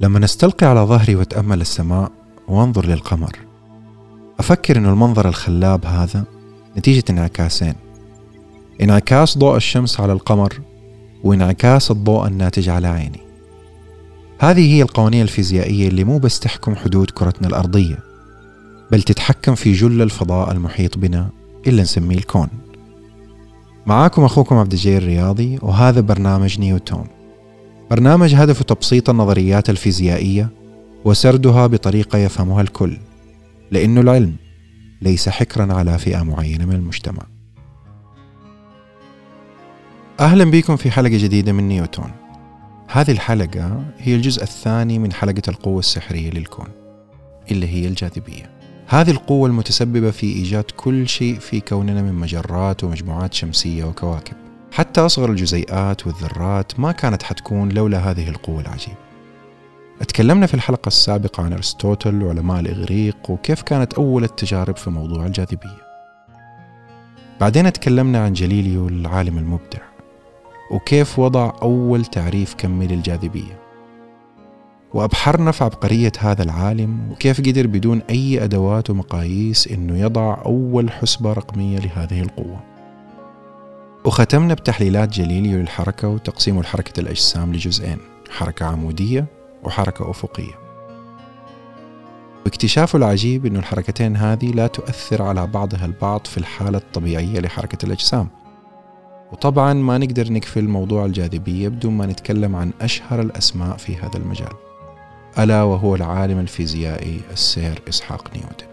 لما 0.00 0.18
نستلقي 0.18 0.66
على 0.66 0.80
ظهري 0.80 1.14
واتامل 1.14 1.60
السماء 1.60 2.12
وانظر 2.48 2.86
للقمر 2.86 3.36
أفكر 4.38 4.78
ان 4.78 4.86
المنظر 4.86 5.28
الخلاب 5.28 5.86
هذا 5.86 6.24
نتيجة 6.78 7.04
انعكاسين. 7.10 7.74
انعكاس 8.82 9.38
ضوء 9.38 9.56
الشمس 9.56 10.00
على 10.00 10.12
القمر 10.12 10.60
وانعكاس 11.24 11.90
الضوء 11.90 12.26
الناتج 12.26 12.68
على 12.68 12.88
عيني. 12.88 13.20
هذه 14.38 14.74
هي 14.74 14.82
القوانين 14.82 15.22
الفيزيائية 15.22 15.88
اللي 15.88 16.04
مو 16.04 16.18
بس 16.18 16.40
تحكم 16.40 16.76
حدود 16.76 17.10
كرتنا 17.10 17.48
الأرضية 17.48 17.98
بل 18.90 19.02
تتحكم 19.02 19.54
في 19.54 19.72
جل 19.72 20.02
الفضاء 20.02 20.52
المحيط 20.52 20.98
بنا 20.98 21.28
اللي 21.66 21.82
نسميه 21.82 22.16
الكون. 22.16 22.48
معاكم 23.86 24.24
أخوكم 24.24 24.56
عبد 24.56 24.72
الجليل 24.72 24.96
الرياضي 24.96 25.58
وهذا 25.62 26.00
برنامج 26.00 26.60
نيوتون 26.60 27.06
برنامج 27.90 28.34
هدفه 28.34 28.64
تبسيط 28.64 29.10
النظريات 29.10 29.70
الفيزيائية 29.70 30.48
وسردها 31.04 31.66
بطريقة 31.66 32.18
يفهمها 32.18 32.62
الكل 32.62 32.96
لأن 33.70 33.98
العلم 33.98 34.36
ليس 35.02 35.28
حكرا 35.28 35.74
على 35.74 35.98
فئة 35.98 36.22
معينة 36.22 36.64
من 36.64 36.74
المجتمع. 36.74 37.22
أهلا 40.20 40.44
بكم 40.44 40.76
في 40.76 40.90
حلقة 40.90 41.16
جديدة 41.16 41.52
من 41.52 41.68
نيوتون. 41.68 42.10
هذه 42.88 43.10
الحلقة 43.10 43.82
هي 43.98 44.14
الجزء 44.14 44.42
الثاني 44.42 44.98
من 44.98 45.12
حلقة 45.12 45.42
القوة 45.48 45.78
السحرية 45.78 46.30
للكون 46.30 46.68
اللي 47.50 47.68
هي 47.68 47.88
الجاذبية. 47.88 48.50
هذه 48.86 49.10
القوة 49.10 49.48
المتسببة 49.48 50.10
في 50.10 50.26
إيجاد 50.26 50.64
كل 50.76 51.08
شيء 51.08 51.38
في 51.38 51.60
كوننا 51.60 52.02
من 52.02 52.14
مجرات 52.14 52.84
ومجموعات 52.84 53.34
شمسية 53.34 53.84
وكواكب. 53.84 54.49
حتى 54.72 55.00
أصغر 55.00 55.30
الجزيئات 55.30 56.06
والذرات 56.06 56.80
ما 56.80 56.92
كانت 56.92 57.22
حتكون 57.22 57.68
لولا 57.68 57.98
هذه 57.98 58.28
القوة 58.28 58.60
العجيبة. 58.60 59.10
تكلمنا 60.08 60.46
في 60.46 60.54
الحلقة 60.54 60.88
السابقة 60.88 61.42
عن 61.42 61.52
أرسطوطل 61.52 62.22
وعلماء 62.22 62.60
الإغريق 62.60 63.30
وكيف 63.30 63.62
كانت 63.62 63.94
أول 63.94 64.24
التجارب 64.24 64.76
في 64.76 64.90
موضوع 64.90 65.26
الجاذبية. 65.26 65.90
بعدين 67.40 67.72
تكلمنا 67.72 68.24
عن 68.24 68.32
جاليليو 68.32 68.88
العالم 68.88 69.38
المبدع 69.38 69.80
وكيف 70.70 71.18
وضع 71.18 71.52
أول 71.62 72.04
تعريف 72.04 72.54
كمي 72.54 72.86
للجاذبية. 72.86 73.60
وأبحرنا 74.94 75.50
في 75.50 75.64
عبقرية 75.64 76.12
هذا 76.18 76.42
العالم 76.42 77.10
وكيف 77.10 77.40
قدر 77.40 77.66
بدون 77.66 78.02
أي 78.10 78.44
أدوات 78.44 78.90
ومقاييس 78.90 79.68
أنه 79.68 79.98
يضع 79.98 80.42
أول 80.44 80.90
حسبة 80.90 81.32
رقمية 81.32 81.78
لهذه 81.78 82.20
القوة. 82.20 82.69
وختمنا 84.04 84.54
بتحليلات 84.54 85.08
جليليو 85.08 85.58
للحركة 85.58 86.08
وتقسيم 86.08 86.62
حركة 86.62 87.00
الأجسام 87.00 87.54
لجزئين 87.54 87.98
حركة 88.30 88.66
عمودية 88.66 89.26
وحركة 89.64 90.10
أفقية. 90.10 90.52
واكتشافه 92.44 92.96
العجيب 92.96 93.46
أن 93.46 93.56
الحركتين 93.56 94.16
هذه 94.16 94.50
لا 94.50 94.66
تؤثر 94.66 95.22
على 95.22 95.46
بعضها 95.46 95.86
البعض 95.86 96.26
في 96.26 96.38
الحالة 96.38 96.78
الطبيعية 96.78 97.40
لحركة 97.40 97.86
الأجسام. 97.86 98.28
وطبعا 99.32 99.72
ما 99.72 99.98
نقدر 99.98 100.32
نكفل 100.32 100.68
موضوع 100.68 101.04
الجاذبية 101.04 101.68
بدون 101.68 101.92
ما 101.92 102.06
نتكلم 102.06 102.56
عن 102.56 102.72
أشهر 102.80 103.20
الأسماء 103.20 103.76
في 103.76 103.96
هذا 103.96 104.16
المجال. 104.16 104.52
ألا 105.38 105.62
وهو 105.62 105.94
العالم 105.94 106.38
الفيزيائي 106.38 107.20
السير 107.32 107.82
إسحاق 107.88 108.30
نيوتن. 108.36 108.69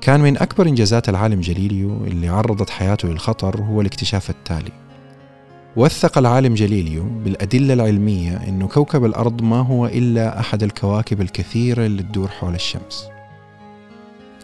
كان 0.00 0.20
من 0.20 0.38
أكبر 0.38 0.66
إنجازات 0.68 1.08
العالم 1.08 1.40
جليليو 1.40 2.04
اللي 2.04 2.28
عرضت 2.28 2.70
حياته 2.70 3.08
للخطر 3.08 3.60
هو 3.60 3.80
الاكتشاف 3.80 4.30
التالي. 4.30 4.72
وثق 5.76 6.18
العالم 6.18 6.54
جاليليو 6.54 7.04
بالأدلة 7.04 7.74
العلمية 7.74 8.36
أن 8.36 8.66
كوكب 8.68 9.04
الأرض 9.04 9.42
ما 9.42 9.60
هو 9.60 9.86
إلا 9.86 10.40
أحد 10.40 10.62
الكواكب 10.62 11.20
الكثيرة 11.20 11.86
اللي 11.86 12.02
تدور 12.02 12.28
حول 12.28 12.54
الشمس. 12.54 13.08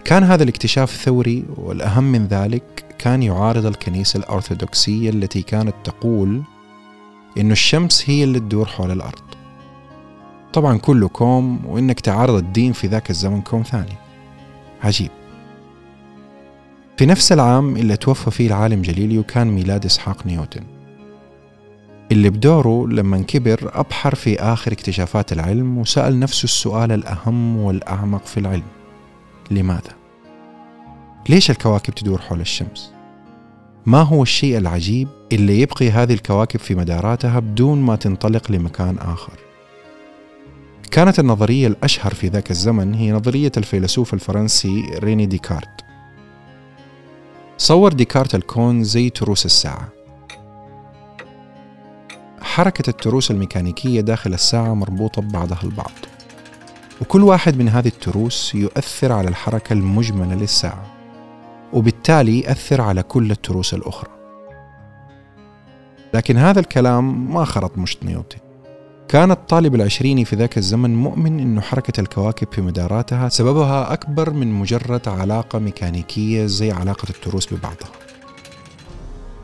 كان 0.04 0.22
هذا 0.22 0.42
الاكتشاف 0.42 0.90
ثوري 0.90 1.44
والأهم 1.56 2.04
من 2.04 2.26
ذلك 2.26 2.84
كان 2.98 3.22
يعارض 3.22 3.66
الكنيسة 3.66 4.18
الأرثوذكسية 4.18 5.10
التي 5.10 5.42
كانت 5.42 5.74
تقول 5.84 6.42
أن 7.38 7.50
الشمس 7.50 8.10
هي 8.10 8.24
اللي 8.24 8.40
تدور 8.40 8.66
حول 8.66 8.90
الأرض. 8.90 9.22
طبعا 10.52 10.78
كله 10.78 11.08
كوم 11.08 11.66
وإنك 11.66 12.00
تعارض 12.00 12.34
الدين 12.34 12.72
في 12.72 12.86
ذاك 12.86 13.10
الزمن 13.10 13.40
كوم 13.42 13.62
ثاني. 13.62 13.94
عجيب. 14.84 15.10
في 16.96 17.06
نفس 17.06 17.32
العام 17.32 17.76
اللي 17.76 17.96
توفى 17.96 18.30
فيه 18.30 18.46
العالم 18.46 18.82
جليليو 18.82 19.22
كان 19.22 19.46
ميلاد 19.46 19.84
إسحاق 19.84 20.26
نيوتن 20.26 20.62
اللي 22.12 22.30
بدوره 22.30 22.88
لما 22.88 23.22
كبر 23.22 23.70
أبحر 23.74 24.14
في 24.14 24.40
آخر 24.40 24.72
اكتشافات 24.72 25.32
العلم 25.32 25.78
وسأل 25.78 26.18
نفسه 26.20 26.44
السؤال 26.44 26.92
الأهم 26.92 27.56
والأعمق 27.56 28.26
في 28.26 28.40
العلم 28.40 28.66
لماذا؟ 29.50 29.96
ليش 31.28 31.50
الكواكب 31.50 31.94
تدور 31.94 32.20
حول 32.20 32.40
الشمس؟ 32.40 32.92
ما 33.86 34.02
هو 34.02 34.22
الشيء 34.22 34.58
العجيب 34.58 35.08
اللي 35.32 35.60
يبقي 35.60 35.90
هذه 35.90 36.12
الكواكب 36.12 36.60
في 36.60 36.74
مداراتها 36.74 37.38
بدون 37.38 37.82
ما 37.82 37.96
تنطلق 37.96 38.50
لمكان 38.50 38.98
آخر؟ 38.98 39.38
كانت 40.90 41.18
النظرية 41.18 41.66
الأشهر 41.66 42.14
في 42.14 42.28
ذاك 42.28 42.50
الزمن 42.50 42.94
هي 42.94 43.12
نظرية 43.12 43.52
الفيلسوف 43.56 44.14
الفرنسي 44.14 44.84
ريني 44.98 45.26
ديكارت 45.26 45.86
صور 47.58 47.92
ديكارت 47.92 48.34
الكون 48.34 48.84
زي 48.84 49.10
تروس 49.10 49.46
الساعة. 49.46 49.88
حركة 52.40 52.90
التروس 52.90 53.30
الميكانيكية 53.30 54.00
داخل 54.00 54.34
الساعة 54.34 54.74
مربوطة 54.74 55.22
ببعضها 55.22 55.58
البعض. 55.64 55.90
وكل 57.00 57.22
واحد 57.22 57.58
من 57.58 57.68
هذه 57.68 57.88
التروس 57.88 58.54
يؤثر 58.54 59.12
على 59.12 59.28
الحركة 59.28 59.72
المجملة 59.72 60.34
للساعة 60.34 60.86
وبالتالي 61.72 62.40
يأثر 62.40 62.80
على 62.80 63.02
كل 63.02 63.30
التروس 63.30 63.74
الأخرى. 63.74 64.10
لكن 66.14 66.36
هذا 66.36 66.60
الكلام 66.60 67.34
ما 67.34 67.44
خرط 67.44 67.78
مشط 67.78 68.02
نيوتن. 68.02 68.45
كان 69.08 69.30
الطالب 69.30 69.74
العشريني 69.74 70.24
في 70.24 70.36
ذاك 70.36 70.58
الزمن 70.58 70.94
مؤمن 70.94 71.40
أن 71.40 71.60
حركة 71.60 72.00
الكواكب 72.00 72.52
في 72.52 72.60
مداراتها 72.60 73.28
سببها 73.28 73.92
أكبر 73.92 74.30
من 74.30 74.52
مجرد 74.52 75.08
علاقة 75.08 75.58
ميكانيكية 75.58 76.46
زي 76.46 76.72
علاقة 76.72 77.10
التروس 77.10 77.54
ببعضها. 77.54 77.90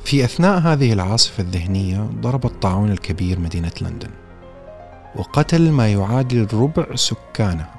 في 0.05 0.25
أثناء 0.25 0.59
هذه 0.59 0.93
العاصفة 0.93 1.43
الذهنية 1.43 2.11
ضرب 2.21 2.47
الطاعون 2.47 2.93
الكبير 2.93 3.41
مدينة 3.41 3.73
لندن 3.81 4.11
وقتل 5.17 5.71
ما 5.71 5.89
يعادل 5.93 6.49
ربع 6.55 6.95
سكانها. 6.95 7.75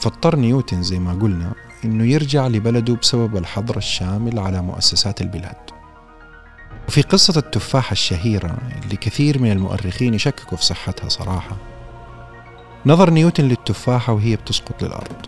فاضطر 0.00 0.36
نيوتن 0.36 0.82
زي 0.82 0.98
ما 0.98 1.12
قلنا 1.12 1.52
إنه 1.84 2.04
يرجع 2.04 2.46
لبلده 2.46 2.94
بسبب 2.94 3.36
الحظر 3.36 3.76
الشامل 3.76 4.38
على 4.38 4.62
مؤسسات 4.62 5.20
البلاد. 5.20 5.71
وفي 6.88 7.02
قصة 7.02 7.38
التفاحة 7.38 7.92
الشهيرة 7.92 8.58
اللي 8.84 8.96
كثير 8.96 9.38
من 9.42 9.52
المؤرخين 9.52 10.14
يشككوا 10.14 10.56
في 10.56 10.64
صحتها 10.64 11.08
صراحة 11.08 11.56
نظر 12.86 13.10
نيوتن 13.10 13.44
للتفاحة 13.44 14.12
وهي 14.12 14.36
بتسقط 14.36 14.82
للأرض 14.82 15.26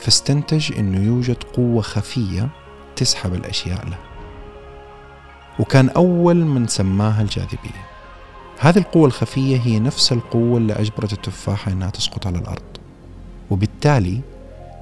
فاستنتج 0.00 0.78
أنه 0.78 1.04
يوجد 1.06 1.42
قوة 1.42 1.82
خفية 1.82 2.48
تسحب 2.96 3.34
الأشياء 3.34 3.86
له 3.88 3.98
وكان 5.58 5.88
أول 5.88 6.36
من 6.36 6.66
سماها 6.66 7.22
الجاذبية. 7.22 7.86
هذه 8.58 8.78
القوة 8.78 9.06
الخفية 9.06 9.60
هي 9.60 9.78
نفس 9.78 10.12
القوة 10.12 10.58
اللي 10.58 10.72
أجبرت 10.72 11.12
التفاحة 11.12 11.72
أنها 11.72 11.90
تسقط 11.90 12.26
على 12.26 12.38
الأرض 12.38 12.62
وبالتالي 13.50 14.20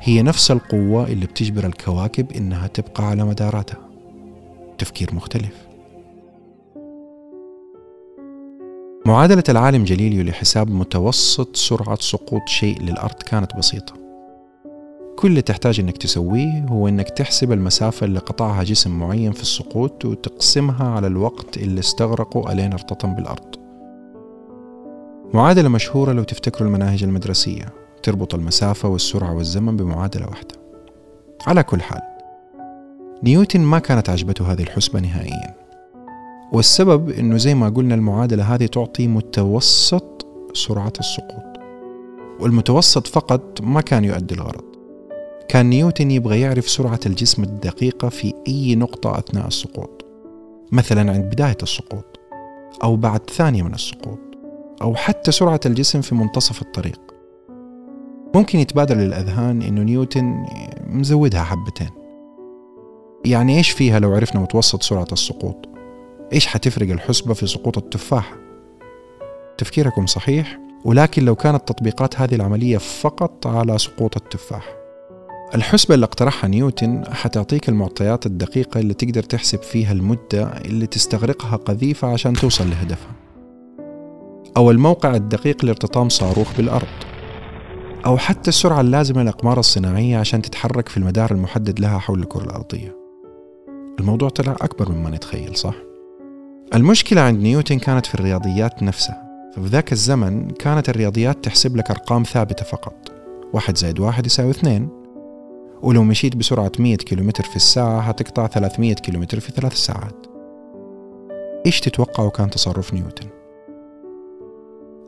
هي 0.01 0.23
نفس 0.23 0.51
القوة 0.51 1.07
اللي 1.07 1.27
بتجبر 1.27 1.67
الكواكب 1.67 2.33
إنها 2.33 2.67
تبقى 2.67 3.05
على 3.07 3.25
مداراتها. 3.25 3.79
تفكير 4.79 5.15
مختلف. 5.15 5.66
معادلة 9.07 9.45
العالم 9.49 9.85
جليليو 9.85 10.23
لحساب 10.23 10.71
متوسط 10.71 11.57
سرعة 11.57 11.99
سقوط 12.01 12.49
شيء 12.49 12.83
للأرض 12.83 13.15
كانت 13.15 13.57
بسيطة. 13.57 13.95
كل 15.17 15.29
اللي 15.29 15.43
تحتاج 15.43 15.81
إنك 15.81 15.97
تسويه 15.97 16.67
هو 16.69 16.89
إنك 16.89 17.11
تحسب 17.11 17.53
المسافة 17.53 18.05
اللي 18.07 18.19
قطعها 18.19 18.63
جسم 18.63 18.99
معين 18.99 19.33
في 19.33 19.43
السقوط 19.43 20.05
وتقسمها 20.05 20.89
على 20.89 21.07
الوقت 21.07 21.57
اللي 21.57 21.81
استغرقه 21.81 22.53
ألين 22.53 22.73
ارتطم 22.73 23.15
بالأرض. 23.15 23.55
معادلة 25.35 25.69
مشهورة 25.69 26.13
لو 26.13 26.23
تفتكروا 26.23 26.69
المناهج 26.69 27.05
المدرسية. 27.05 27.73
تربط 28.03 28.35
المسافة 28.35 28.89
والسرعة 28.89 29.35
والزمن 29.35 29.77
بمعادلة 29.77 30.27
واحدة. 30.27 30.55
على 31.47 31.63
كل 31.63 31.81
حال 31.81 32.03
نيوتن 33.23 33.61
ما 33.61 33.79
كانت 33.79 34.11
عجبته 34.11 34.53
هذه 34.53 34.63
الحسبة 34.63 35.01
نهائيا. 35.01 35.66
والسبب 36.53 37.11
إنه 37.11 37.37
زي 37.37 37.55
ما 37.55 37.69
قلنا 37.69 37.95
المعادلة 37.95 38.55
هذه 38.55 38.67
تعطي 38.67 39.07
متوسط 39.07 40.27
سرعة 40.55 40.93
السقوط. 41.01 41.45
والمتوسط 42.41 43.07
فقط 43.07 43.61
ما 43.61 43.81
كان 43.81 44.05
يؤدي 44.05 44.35
الغرض. 44.35 44.65
كان 45.49 45.67
نيوتن 45.67 46.11
يبغى 46.11 46.41
يعرف 46.41 46.69
سرعة 46.69 47.01
الجسم 47.07 47.43
الدقيقة 47.43 48.09
في 48.09 48.35
أي 48.49 48.75
نقطة 48.75 49.19
أثناء 49.19 49.47
السقوط. 49.47 50.05
مثلا 50.73 51.13
عند 51.13 51.25
بداية 51.25 51.57
السقوط 51.63 52.21
أو 52.83 52.97
بعد 52.97 53.31
ثانية 53.31 53.63
من 53.63 53.75
السقوط 53.75 54.19
أو 54.83 54.95
حتى 54.95 55.33
سرعة 55.33 55.61
الجسم 55.67 56.01
في 56.01 56.15
منتصف 56.15 56.63
الطريق. 56.63 57.01
ممكن 58.35 58.59
يتبادر 58.59 58.97
للأذهان 58.97 59.63
إنه 59.63 59.83
نيوتن 59.83 60.47
مزودها 60.87 61.43
حبتين. 61.43 61.91
يعني 63.25 63.57
إيش 63.59 63.71
فيها 63.71 63.99
لو 63.99 64.15
عرفنا 64.15 64.41
متوسط 64.41 64.83
سرعة 64.83 65.07
السقوط؟ 65.13 65.76
إيش 66.33 66.47
حتفرق 66.47 66.91
الحسبة 66.91 67.35
في 67.35 67.47
سقوط 67.47 67.79
التفاحة 67.79 68.37
تفكيركم 69.59 70.07
صحيح 70.07 70.59
ولكن 70.85 71.25
لو 71.25 71.35
كانت 71.35 71.69
تطبيقات 71.69 72.21
هذه 72.21 72.35
العملية 72.35 72.79
فقط 72.79 73.47
على 73.47 73.79
سقوط 73.79 74.17
التفاح. 74.17 74.77
الحسبة 75.55 75.95
اللي 75.95 76.05
اقترحها 76.05 76.49
نيوتن 76.49 77.05
حتعطيك 77.13 77.69
المعطيات 77.69 78.27
الدقيقة 78.27 78.81
اللي 78.81 78.95
تقدر 78.95 79.23
تحسب 79.23 79.63
فيها 79.63 79.93
المدة 79.93 80.45
اللي 80.65 80.87
تستغرقها 80.87 81.57
قذيفة 81.57 82.09
عشان 82.09 82.33
توصل 82.33 82.71
لهدفها. 82.71 83.13
أو 84.57 84.71
الموقع 84.71 85.15
الدقيق 85.15 85.65
لارتطام 85.65 86.09
صاروخ 86.09 86.57
بالأرض. 86.57 86.87
أو 88.07 88.19
حتى 88.19 88.49
السرعة 88.49 88.81
اللازمة 88.81 89.23
للأقمار 89.23 89.59
الصناعية 89.59 90.19
عشان 90.19 90.43
تتحرك 90.43 90.89
في 90.89 90.97
المدار 90.97 91.31
المحدد 91.31 91.81
لها 91.81 91.99
حول 91.99 92.21
الكرة 92.21 92.45
الأرضية. 92.45 92.97
الموضوع 94.01 94.29
طلع 94.29 94.53
أكبر 94.53 94.93
مما 94.93 95.11
نتخيل 95.11 95.57
صح؟ 95.57 95.75
المشكلة 96.75 97.21
عند 97.21 97.43
نيوتن 97.43 97.79
كانت 97.79 98.07
في 98.07 98.15
الرياضيات 98.15 98.83
نفسها 98.83 99.27
ففي 99.53 99.67
ذاك 99.67 99.93
الزمن 99.93 100.51
كانت 100.51 100.89
الرياضيات 100.89 101.45
تحسب 101.45 101.77
لك 101.77 101.91
أرقام 101.91 102.23
ثابتة 102.23 102.65
فقط 102.65 103.13
واحد 103.53 103.77
زائد 103.77 104.01
واحد 104.01 104.27
يساوي 104.27 104.51
اثنين. 104.51 104.89
ولو 105.83 106.03
مشيت 106.03 106.37
بسرعة 106.37 106.73
100 106.79 106.97
كيلومتر 106.97 107.45
في 107.45 107.57
الساعة 107.57 108.01
هتقطع 108.01 108.47
300 108.47 108.95
كيلومتر 108.95 109.41
في 109.41 109.53
ثلاث 109.53 109.73
ساعات. 109.73 110.27
إيش 111.67 111.81
تتوقعوا 111.81 112.31
كان 112.31 112.51
تصرف 112.51 112.95
نيوتن؟ 112.95 113.27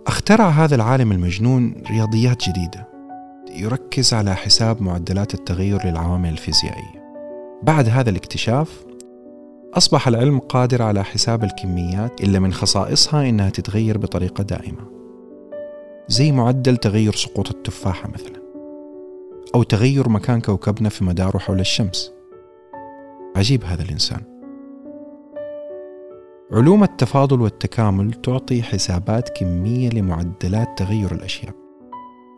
اخترع 0.07 0.49
هذا 0.49 0.75
العالم 0.75 1.13
المجنون 1.13 1.75
رياضيات 1.91 2.49
جديدة 2.49 2.89
يركز 3.51 4.15
على 4.15 4.35
حساب 4.35 4.83
معدلات 4.83 5.35
التغير 5.35 5.87
للعوامل 5.87 6.29
الفيزيائية. 6.29 7.13
بعد 7.63 7.89
هذا 7.89 8.11
الاكتشاف 8.11 8.88
أصبح 9.75 10.09
العلم 10.09 10.39
قادر 10.39 10.83
على 10.83 11.05
حساب 11.05 11.45
الكميات 11.45 12.21
اللي 12.21 12.41
من 12.41 12.53
خصائصها 12.53 13.29
إنها 13.29 13.51
تتغير 13.51 13.99
بطريقة 13.99 14.43
دائمة. 14.43 14.83
زي 16.09 16.33
معدل 16.33 16.77
تغير 16.77 17.13
سقوط 17.13 17.51
التفاحة 17.51 18.09
مثلا 18.09 18.43
أو 19.55 19.63
تغير 19.63 20.09
مكان 20.09 20.41
كوكبنا 20.41 20.89
في 20.89 21.05
مداره 21.05 21.39
حول 21.39 21.61
الشمس. 21.61 22.13
عجيب 23.37 23.65
هذا 23.65 23.83
الإنسان. 23.83 24.21
علوم 26.53 26.83
التفاضل 26.83 27.41
والتكامل 27.41 28.13
تعطي 28.13 28.63
حسابات 28.63 29.29
كمية 29.29 29.91
لمعدلات 29.91 30.79
تغير 30.79 31.13
الأشياء. 31.13 31.55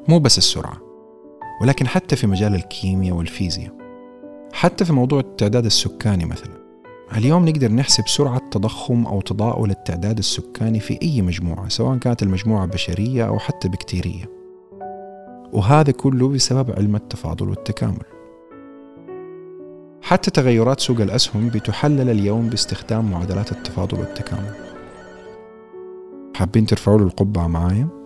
مو 0.08 0.18
بس 0.18 0.38
السرعة 0.38 0.80
ولكن 1.62 1.86
حتى 1.86 2.16
في 2.16 2.26
مجال 2.26 2.54
الكيمياء 2.54 3.16
والفيزياء. 3.16 3.72
حتى 4.52 4.84
في 4.84 4.92
موضوع 4.92 5.20
التعداد 5.20 5.64
السكاني 5.64 6.24
مثلا. 6.24 6.59
اليوم 7.16 7.48
نقدر 7.48 7.72
نحسب 7.72 8.08
سرعة 8.08 8.48
تضخم 8.50 9.06
أو 9.06 9.20
تضاؤل 9.20 9.70
التعداد 9.70 10.18
السكاني 10.18 10.80
في 10.80 10.98
أي 11.02 11.22
مجموعة 11.22 11.68
سواء 11.68 11.98
كانت 11.98 12.22
المجموعة 12.22 12.66
بشرية 12.66 13.28
أو 13.28 13.38
حتى 13.38 13.68
بكتيرية. 13.68 14.24
وهذا 15.52 15.92
كله 15.92 16.28
بسبب 16.28 16.70
علم 16.70 16.96
التفاضل 16.96 17.48
والتكامل. 17.48 18.04
حتى 20.02 20.30
تغيرات 20.30 20.80
سوق 20.80 21.00
الأسهم 21.00 21.48
بتحلل 21.48 22.10
اليوم 22.10 22.48
باستخدام 22.48 23.10
معادلات 23.10 23.52
التفاضل 23.52 23.98
والتكامل. 23.98 24.54
حابين 26.36 26.66
ترفعوا 26.66 26.98
القبعة 26.98 27.46
معايا؟ 27.46 27.99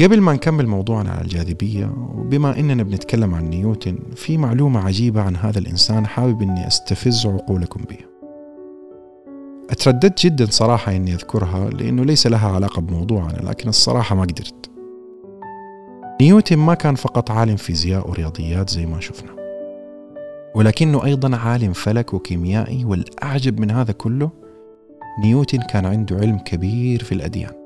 قبل 0.00 0.20
ما 0.20 0.32
نكمل 0.32 0.66
موضوعنا 0.66 1.10
على 1.10 1.20
الجاذبية 1.20 1.86
وبما 2.14 2.58
إننا 2.58 2.82
بنتكلم 2.82 3.34
عن 3.34 3.50
نيوتن 3.50 3.98
في 4.14 4.38
معلومة 4.38 4.80
عجيبة 4.80 5.22
عن 5.22 5.36
هذا 5.36 5.58
الإنسان 5.58 6.06
حابب 6.06 6.42
إني 6.42 6.66
أستفز 6.66 7.26
عقولكم 7.26 7.80
بها. 7.90 8.06
أترددت 9.70 10.26
جدا 10.26 10.46
صراحة 10.50 10.96
إني 10.96 11.14
أذكرها 11.14 11.70
لأنه 11.70 12.04
ليس 12.04 12.26
لها 12.26 12.48
علاقة 12.48 12.80
بموضوعنا 12.80 13.36
لكن 13.36 13.68
الصراحة 13.68 14.16
ما 14.16 14.22
قدرت. 14.22 14.70
نيوتن 16.20 16.56
ما 16.56 16.74
كان 16.74 16.94
فقط 16.94 17.30
عالم 17.30 17.56
فيزياء 17.56 18.10
ورياضيات 18.10 18.70
زي 18.70 18.86
ما 18.86 19.00
شفنا 19.00 19.34
ولكنه 20.54 21.04
أيضا 21.04 21.36
عالم 21.36 21.72
فلك 21.72 22.14
وكيميائي 22.14 22.84
والأعجب 22.84 23.60
من 23.60 23.70
هذا 23.70 23.92
كله 23.92 24.30
نيوتن 25.24 25.58
كان 25.58 25.86
عنده 25.86 26.16
علم 26.16 26.38
كبير 26.38 27.04
في 27.04 27.12
الأديان. 27.12 27.63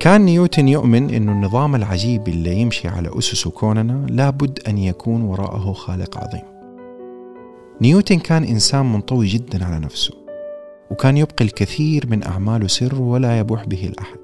كان 0.00 0.20
نيوتن 0.20 0.68
يؤمن 0.68 1.14
أن 1.14 1.28
النظام 1.28 1.74
العجيب 1.74 2.28
اللي 2.28 2.56
يمشي 2.56 2.88
على 2.88 3.18
أسس 3.18 3.48
كوننا 3.48 4.06
لابد 4.10 4.58
أن 4.68 4.78
يكون 4.78 5.22
وراءه 5.22 5.72
خالق 5.72 6.18
عظيم. 6.18 6.42
نيوتن 7.80 8.18
كان 8.18 8.44
إنسان 8.44 8.92
منطوي 8.92 9.26
جدا 9.26 9.64
على 9.64 9.78
نفسه 9.78 10.14
وكان 10.90 11.16
يبقي 11.16 11.44
الكثير 11.44 12.06
من 12.10 12.24
أعماله 12.24 12.66
سر 12.66 13.02
ولا 13.02 13.38
يبوح 13.38 13.66
به 13.66 13.84
الأحد 13.84 14.18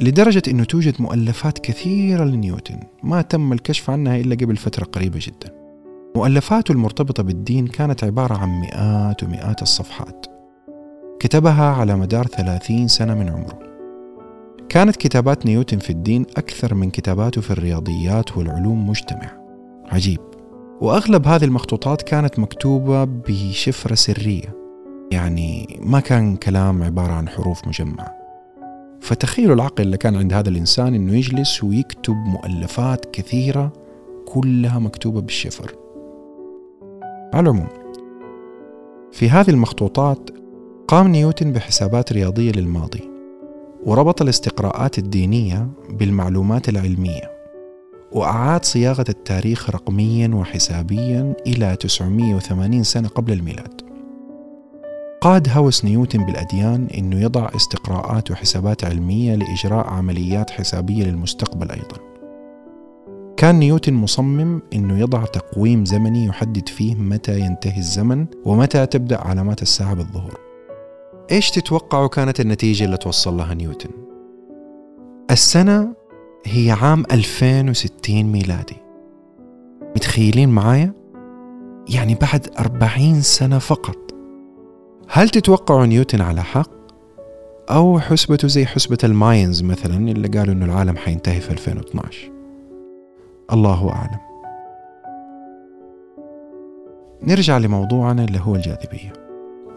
لدرجة 0.00 0.42
أنه 0.48 0.64
توجد 0.64 0.94
مؤلفات 1.02 1.58
كثيرة 1.58 2.24
لنيوتن 2.24 2.80
ما 3.02 3.22
تم 3.22 3.52
الكشف 3.52 3.90
عنها 3.90 4.16
إلا 4.16 4.34
قبل 4.34 4.56
فترة 4.56 4.84
قريبة 4.84 5.20
جدا. 5.22 5.54
مؤلفاته 6.16 6.72
المرتبطة 6.72 7.22
بالدين 7.22 7.66
كانت 7.66 8.04
عبارة 8.04 8.34
عن 8.34 8.48
مئات 8.48 9.22
ومئات 9.22 9.62
الصفحات. 9.62 10.26
كتبها 11.20 11.70
على 11.70 11.96
مدار 11.96 12.26
ثلاثين 12.26 12.88
سنة 12.88 13.14
من 13.14 13.28
عمره. 13.28 13.71
كانت 14.72 14.96
كتابات 14.96 15.46
نيوتن 15.46 15.78
في 15.78 15.90
الدين 15.90 16.26
أكثر 16.36 16.74
من 16.74 16.90
كتاباته 16.90 17.40
في 17.40 17.50
الرياضيات 17.50 18.36
والعلوم 18.36 18.88
مجتمع. 18.88 19.30
عجيب. 19.86 20.20
وأغلب 20.80 21.26
هذه 21.26 21.44
المخطوطات 21.44 22.02
كانت 22.02 22.38
مكتوبة 22.38 23.04
بشفرة 23.04 23.94
سرية. 23.94 24.56
يعني 25.10 25.78
ما 25.82 26.00
كان 26.00 26.36
كلام 26.36 26.82
عبارة 26.82 27.12
عن 27.12 27.28
حروف 27.28 27.68
مجمعة. 27.68 28.14
فتخيلوا 29.00 29.54
العقل 29.54 29.82
اللي 29.84 29.96
كان 29.96 30.16
عند 30.16 30.32
هذا 30.32 30.48
الإنسان 30.48 30.94
إنه 30.94 31.16
يجلس 31.16 31.64
ويكتب 31.64 32.14
مؤلفات 32.14 33.06
كثيرة 33.12 33.72
كلها 34.26 34.78
مكتوبة 34.78 35.20
بالشفر. 35.20 35.74
على 37.34 37.40
العموم 37.40 37.68
في 39.12 39.30
هذه 39.30 39.50
المخطوطات 39.50 40.30
قام 40.88 41.08
نيوتن 41.08 41.52
بحسابات 41.52 42.12
رياضية 42.12 42.52
للماضي. 42.52 43.11
وربط 43.86 44.22
الاستقراءات 44.22 44.98
الدينية 44.98 45.68
بالمعلومات 45.90 46.68
العلمية 46.68 47.32
وأعاد 48.12 48.64
صياغة 48.64 49.04
التاريخ 49.08 49.70
رقميا 49.70 50.28
وحسابيا 50.34 51.34
إلى 51.46 51.76
980 51.76 52.82
سنة 52.82 53.08
قبل 53.08 53.32
الميلاد. 53.32 53.80
قاد 55.20 55.48
هوس 55.48 55.84
نيوتن 55.84 56.24
بالأديان 56.24 56.86
أنه 56.98 57.20
يضع 57.20 57.48
استقراءات 57.56 58.30
وحسابات 58.30 58.84
علمية 58.84 59.34
لإجراء 59.34 59.86
عمليات 59.86 60.50
حسابية 60.50 61.04
للمستقبل 61.04 61.70
أيضا. 61.70 61.96
كان 63.36 63.58
نيوتن 63.58 63.94
مصمم 63.94 64.62
أنه 64.72 64.98
يضع 64.98 65.24
تقويم 65.24 65.84
زمني 65.84 66.26
يحدد 66.26 66.68
فيه 66.68 66.94
متى 66.94 67.40
ينتهي 67.40 67.78
الزمن 67.78 68.26
ومتى 68.44 68.86
تبدأ 68.86 69.20
علامات 69.20 69.62
الساعة 69.62 69.94
بالظهور. 69.94 70.51
إيش 71.30 71.50
تتوقعوا 71.50 72.08
كانت 72.08 72.40
النتيجة 72.40 72.84
اللي 72.84 72.96
توصل 72.96 73.36
لها 73.36 73.54
نيوتن؟ 73.54 73.90
السنة 75.30 75.94
هي 76.46 76.70
عام 76.70 77.04
2060 77.12 78.22
ميلادي 78.22 78.76
متخيلين 79.96 80.48
معايا؟ 80.48 80.92
يعني 81.88 82.14
بعد 82.14 82.48
أربعين 82.58 83.20
سنة 83.20 83.58
فقط 83.58 83.96
هل 85.08 85.28
تتوقعوا 85.28 85.86
نيوتن 85.86 86.20
على 86.20 86.42
حق؟ 86.42 86.70
أو 87.70 88.00
حسبته 88.00 88.48
زي 88.48 88.66
حسبة 88.66 88.98
الماينز 89.04 89.62
مثلا 89.62 89.96
اللي 89.96 90.28
قالوا 90.28 90.54
إنه 90.54 90.64
العالم 90.64 90.96
حينتهي 90.96 91.40
في 91.40 91.50
2012 91.50 92.32
الله 93.52 93.90
أعلم 93.90 94.20
نرجع 97.22 97.58
لموضوعنا 97.58 98.24
اللي 98.24 98.40
هو 98.40 98.54
الجاذبية 98.54 99.21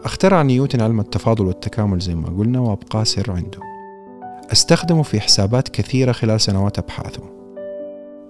اخترع 0.06 0.42
نيوتن 0.42 0.80
علم 0.80 1.00
التفاضل 1.00 1.46
والتكامل 1.46 1.98
زي 1.98 2.14
ما 2.14 2.28
قلنا 2.28 2.60
وأبقى 2.60 3.04
سر 3.04 3.32
عنده. 3.32 3.58
أستخدمه 4.52 5.02
في 5.02 5.20
حسابات 5.20 5.68
كثيرة 5.68 6.12
خلال 6.12 6.40
سنوات 6.40 6.78
أبحاثه. 6.78 7.22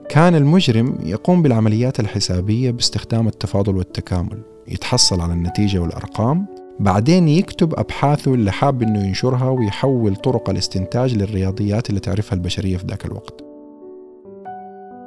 كان 0.08 0.34
المجرم 0.34 0.98
يقوم 1.02 1.42
بالعمليات 1.42 2.00
الحسابية 2.00 2.70
باستخدام 2.70 3.28
التفاضل 3.28 3.76
والتكامل 3.76 4.42
يتحصل 4.68 5.20
على 5.20 5.32
النتيجة 5.32 5.78
والأرقام 5.78 6.46
بعدين 6.80 7.28
يكتب 7.28 7.74
أبحاثه 7.78 8.34
اللي 8.34 8.52
حاب 8.52 8.82
إنه 8.82 9.06
ينشرها 9.06 9.50
ويحول 9.50 10.16
طرق 10.16 10.50
الاستنتاج 10.50 11.14
للرياضيات 11.14 11.90
اللي 11.90 12.00
تعرفها 12.00 12.34
البشرية 12.34 12.76
في 12.76 12.86
ذاك 12.86 13.06
الوقت. 13.06 13.44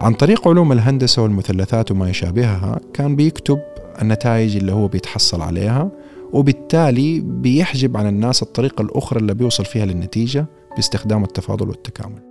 عن 0.01 0.13
طريق 0.13 0.47
علوم 0.47 0.71
الهندسة 0.71 1.21
والمثلثات 1.21 1.91
وما 1.91 2.09
يشابهها 2.09 2.79
كان 2.93 3.15
بيكتب 3.15 3.59
النتائج 4.01 4.57
اللي 4.57 4.71
هو 4.71 4.87
بيتحصل 4.87 5.41
عليها 5.41 5.91
وبالتالي 6.33 7.19
بيحجب 7.19 7.97
عن 7.97 8.07
الناس 8.07 8.43
الطريقة 8.43 8.81
الأخرى 8.81 9.19
اللي 9.19 9.33
بيوصل 9.33 9.65
فيها 9.65 9.85
للنتيجة 9.85 10.45
باستخدام 10.75 11.23
التفاضل 11.23 11.69
والتكامل. 11.69 12.29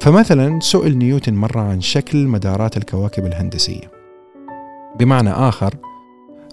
فمثلا 0.00 0.60
سئل 0.60 0.98
نيوتن 0.98 1.34
مرة 1.34 1.60
عن 1.60 1.80
شكل 1.80 2.26
مدارات 2.26 2.76
الكواكب 2.76 3.26
الهندسية. 3.26 3.90
بمعنى 4.98 5.30
آخر 5.30 5.74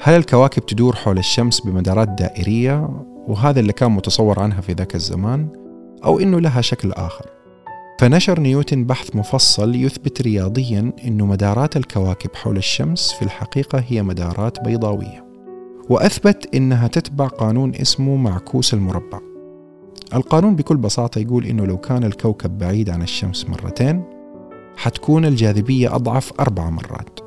هل 0.01 0.13
الكواكب 0.13 0.65
تدور 0.65 0.95
حول 0.95 1.17
الشمس 1.17 1.59
بمدارات 1.59 2.09
دائرية 2.09 2.89
وهذا 3.27 3.59
اللي 3.59 3.73
كان 3.73 3.91
متصور 3.91 4.39
عنها 4.39 4.61
في 4.61 4.73
ذاك 4.73 4.95
الزمان 4.95 5.47
أو 6.03 6.19
إنه 6.19 6.39
لها 6.39 6.61
شكل 6.61 6.91
آخر؟ 6.91 7.25
فنشر 7.99 8.39
نيوتن 8.39 8.83
بحث 8.83 9.15
مفصل 9.15 9.75
يثبت 9.75 10.21
رياضيا 10.21 10.93
أن 11.07 11.17
مدارات 11.17 11.77
الكواكب 11.77 12.29
حول 12.35 12.57
الشمس 12.57 13.11
في 13.11 13.21
الحقيقة 13.21 13.83
هي 13.87 14.03
مدارات 14.03 14.63
بيضاوية. 14.63 15.28
وأثبت 15.89 16.55
أنها 16.55 16.87
تتبع 16.87 17.27
قانون 17.27 17.75
اسمه 17.75 18.15
معكوس 18.15 18.73
المربع. 18.73 19.19
القانون 20.13 20.55
بكل 20.55 20.77
بساطة 20.77 21.19
يقول 21.19 21.45
إنه 21.45 21.65
لو 21.65 21.77
كان 21.77 22.03
الكوكب 22.03 22.57
بعيد 22.57 22.89
عن 22.89 23.01
الشمس 23.01 23.49
مرتين 23.49 24.03
حتكون 24.77 25.25
الجاذبية 25.25 25.95
أضعف 25.95 26.33
أربع 26.39 26.69
مرات. 26.69 27.19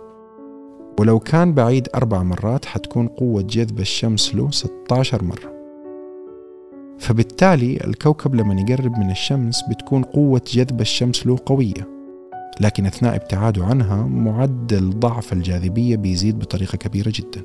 ولو 1.01 1.19
كان 1.19 1.55
بعيد 1.55 1.89
أربع 1.95 2.23
مرات 2.23 2.65
حتكون 2.65 3.07
قوة 3.07 3.43
جذب 3.43 3.81
الشمس 3.81 4.35
له 4.35 4.51
16 4.51 5.25
مرة. 5.25 5.53
فبالتالي 6.99 7.77
الكوكب 7.85 8.35
لما 8.35 8.61
يقرب 8.61 8.99
من 8.99 9.11
الشمس 9.11 9.63
بتكون 9.71 10.03
قوة 10.03 10.43
جذب 10.47 10.81
الشمس 10.81 11.27
له 11.27 11.39
قوية. 11.47 11.89
لكن 12.61 12.87
أثناء 12.87 13.17
ابتعاده 13.17 13.65
عنها 13.65 14.03
معدل 14.03 14.91
ضعف 14.91 15.33
الجاذبية 15.33 15.97
بيزيد 15.97 16.39
بطريقة 16.39 16.77
كبيرة 16.77 17.13
جدا. 17.15 17.43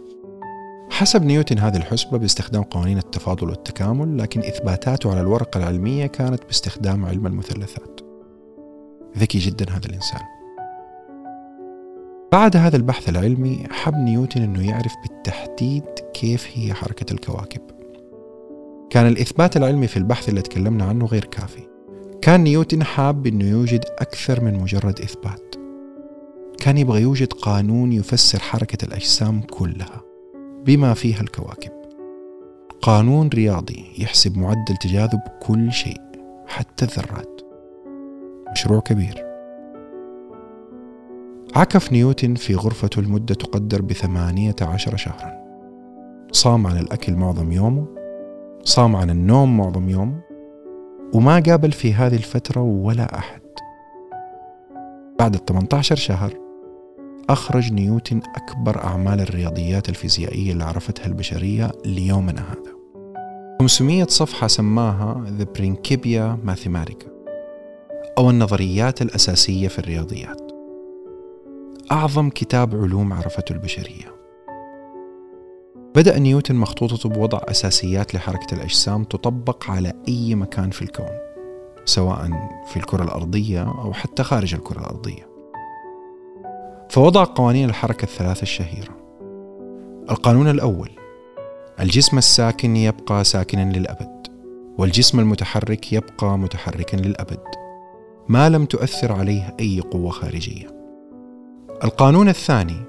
حسب 0.89 1.23
نيوتن 1.23 1.59
هذه 1.59 1.77
الحسبة 1.77 2.17
باستخدام 2.17 2.63
قوانين 2.63 2.97
التفاضل 2.97 3.49
والتكامل 3.49 4.17
لكن 4.17 4.39
إثباتاته 4.39 5.11
على 5.11 5.21
الورقة 5.21 5.57
العلمية 5.57 6.05
كانت 6.05 6.43
باستخدام 6.45 7.05
علم 7.05 7.27
المثلثات. 7.27 7.99
ذكي 9.17 9.39
جدا 9.39 9.65
هذا 9.69 9.85
الإنسان. 9.85 10.21
بعد 12.31 12.57
هذا 12.57 12.77
البحث 12.77 13.09
العلمي 13.09 13.63
حب 13.71 13.93
نيوتن 13.95 14.41
أنه 14.41 14.69
يعرف 14.69 14.93
بالتحديد 15.03 15.83
كيف 16.13 16.47
هي 16.53 16.73
حركة 16.73 17.13
الكواكب. 17.13 17.61
كان 18.89 19.07
الإثبات 19.07 19.57
العلمي 19.57 19.87
في 19.87 19.97
البحث 19.97 20.29
اللي 20.29 20.41
تكلمنا 20.41 20.85
عنه 20.85 21.05
غير 21.05 21.25
كافي. 21.25 21.67
كان 22.21 22.43
نيوتن 22.43 22.83
حاب 22.83 23.27
أنه 23.27 23.45
يوجد 23.45 23.85
أكثر 23.99 24.41
من 24.41 24.53
مجرد 24.59 25.01
إثبات. 25.01 25.55
كان 26.59 26.77
يبغى 26.77 27.01
يوجد 27.01 27.33
قانون 27.33 27.93
يفسر 27.93 28.39
حركة 28.39 28.85
الأجسام 28.85 29.41
كلها. 29.41 30.06
بما 30.67 30.93
فيها 30.93 31.21
الكواكب. 31.21 31.71
قانون 32.81 33.27
رياضي 33.27 33.85
يحسب 33.99 34.37
معدل 34.37 34.77
تجاذب 34.81 35.21
كل 35.41 35.71
شيء 35.71 36.01
حتى 36.47 36.85
الذرات. 36.85 37.41
مشروع 38.51 38.79
كبير. 38.79 39.23
عكف 41.55 41.91
نيوتن 41.91 42.35
في 42.35 42.55
غرفته 42.55 43.01
لمدة 43.01 43.35
تقدر 43.35 43.81
بثمانية 43.81 44.55
عشر 44.61 44.95
شهرا. 44.95 45.37
صام 46.31 46.67
عن 46.67 46.77
الأكل 46.77 47.13
معظم 47.13 47.51
يومه 47.51 47.87
صام 48.63 48.95
عن 48.95 49.09
النوم 49.09 49.57
معظم 49.57 49.89
يومه 49.89 50.19
وما 51.13 51.39
قابل 51.39 51.71
في 51.71 51.93
هذه 51.93 52.15
الفترة 52.15 52.61
ولا 52.61 53.17
أحد. 53.17 53.41
بعد 55.19 55.33
ال 55.33 55.45
18 55.45 55.95
شهر 55.95 56.46
أخرج 57.29 57.71
نيوتن 57.71 58.21
أكبر 58.35 58.83
أعمال 58.83 59.21
الرياضيات 59.21 59.89
الفيزيائية 59.89 60.51
اللي 60.51 60.63
عرفتها 60.63 61.05
البشرية 61.05 61.71
ليومنا 61.85 62.41
هذا. 62.41 62.77
500 63.59 64.05
صفحة 64.05 64.47
سماها 64.47 65.25
The 65.39 65.59
Principia 65.59 66.49
Mathematica 66.49 67.07
أو 68.17 68.29
النظريات 68.29 69.01
الأساسية 69.01 69.67
في 69.67 69.79
الرياضيات. 69.79 70.51
أعظم 71.91 72.29
كتاب 72.29 72.75
علوم 72.75 73.13
عرفته 73.13 73.53
البشرية. 73.53 74.15
بدأ 75.95 76.19
نيوتن 76.19 76.55
مخطوطته 76.55 77.09
بوضع 77.09 77.39
أساسيات 77.43 78.15
لحركة 78.15 78.55
الأجسام 78.55 79.03
تطبق 79.03 79.71
على 79.71 79.93
أي 80.07 80.35
مكان 80.35 80.69
في 80.69 80.81
الكون 80.81 81.17
سواء 81.85 82.29
في 82.67 82.77
الكرة 82.77 83.03
الأرضية 83.03 83.63
أو 83.63 83.93
حتى 83.93 84.23
خارج 84.23 84.53
الكرة 84.53 84.79
الأرضية. 84.79 85.36
فوضع 86.89 87.23
قوانين 87.23 87.69
الحركة 87.69 88.03
الثلاثة 88.03 88.41
الشهيرة. 88.41 88.97
القانون 90.09 90.47
الأول 90.49 90.89
الجسم 91.79 92.17
الساكن 92.17 92.75
يبقى 92.75 93.23
ساكنا 93.23 93.73
للأبد 93.77 94.27
والجسم 94.77 95.19
المتحرك 95.19 95.93
يبقى 95.93 96.37
متحركا 96.37 96.97
للأبد. 96.97 97.43
ما 98.27 98.49
لم 98.49 98.65
تؤثر 98.65 99.11
عليه 99.11 99.55
أي 99.59 99.79
قوة 99.79 100.09
خارجية. 100.09 100.67
القانون 101.83 102.29
الثاني 102.29 102.81